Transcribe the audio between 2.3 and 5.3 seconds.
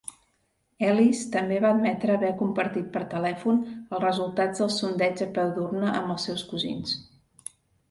compartit per telèfon els resultats del sondeig